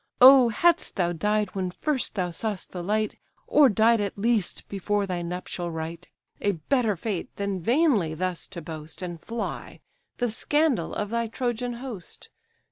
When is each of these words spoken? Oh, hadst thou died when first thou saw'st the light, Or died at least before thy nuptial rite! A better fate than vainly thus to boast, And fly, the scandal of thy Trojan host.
Oh, 0.19 0.49
hadst 0.49 0.95
thou 0.95 1.11
died 1.11 1.53
when 1.53 1.69
first 1.69 2.15
thou 2.15 2.31
saw'st 2.31 2.71
the 2.71 2.81
light, 2.81 3.19
Or 3.45 3.69
died 3.69 4.01
at 4.01 4.17
least 4.17 4.67
before 4.67 5.05
thy 5.05 5.21
nuptial 5.21 5.69
rite! 5.69 6.07
A 6.41 6.53
better 6.53 6.95
fate 6.95 7.29
than 7.35 7.59
vainly 7.59 8.15
thus 8.15 8.47
to 8.47 8.63
boast, 8.63 9.03
And 9.03 9.21
fly, 9.21 9.79
the 10.17 10.31
scandal 10.31 10.95
of 10.95 11.11
thy 11.11 11.27
Trojan 11.27 11.73
host. 11.73 12.31